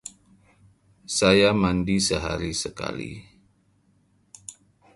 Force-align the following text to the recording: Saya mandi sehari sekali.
Saya 1.17 1.49
mandi 1.61 1.95
sehari 2.07 2.51
sekali. 2.63 3.13